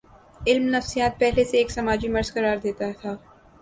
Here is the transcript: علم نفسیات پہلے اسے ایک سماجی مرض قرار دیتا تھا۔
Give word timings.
علم 0.47 0.65
نفسیات 0.75 1.19
پہلے 1.19 1.41
اسے 1.41 1.57
ایک 1.57 1.69
سماجی 1.77 2.07
مرض 2.13 2.29
قرار 2.35 2.57
دیتا 2.63 2.85
تھا۔ 3.01 3.11